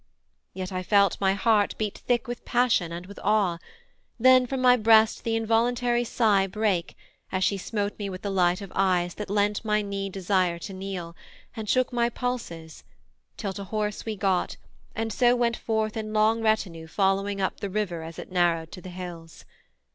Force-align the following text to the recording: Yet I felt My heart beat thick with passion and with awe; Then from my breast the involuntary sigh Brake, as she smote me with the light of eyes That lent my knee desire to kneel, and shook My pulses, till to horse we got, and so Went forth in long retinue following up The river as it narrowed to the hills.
Yet 0.55 0.71
I 0.71 0.81
felt 0.81 1.21
My 1.21 1.35
heart 1.35 1.75
beat 1.77 1.99
thick 1.99 2.27
with 2.27 2.43
passion 2.43 2.91
and 2.91 3.05
with 3.05 3.19
awe; 3.23 3.59
Then 4.19 4.47
from 4.47 4.59
my 4.59 4.75
breast 4.75 5.23
the 5.23 5.35
involuntary 5.35 6.03
sigh 6.03 6.47
Brake, 6.47 6.97
as 7.31 7.43
she 7.43 7.55
smote 7.55 7.99
me 7.99 8.09
with 8.09 8.23
the 8.23 8.31
light 8.31 8.61
of 8.61 8.71
eyes 8.73 9.13
That 9.13 9.29
lent 9.29 9.63
my 9.63 9.83
knee 9.83 10.09
desire 10.09 10.57
to 10.57 10.73
kneel, 10.73 11.15
and 11.55 11.69
shook 11.69 11.93
My 11.93 12.09
pulses, 12.09 12.83
till 13.37 13.53
to 13.53 13.63
horse 13.65 14.03
we 14.03 14.15
got, 14.15 14.57
and 14.95 15.13
so 15.13 15.35
Went 15.35 15.55
forth 15.55 15.95
in 15.95 16.13
long 16.13 16.41
retinue 16.41 16.87
following 16.87 17.39
up 17.39 17.59
The 17.59 17.69
river 17.69 18.01
as 18.01 18.17
it 18.17 18.31
narrowed 18.31 18.71
to 18.71 18.81
the 18.81 18.89
hills. 18.89 19.45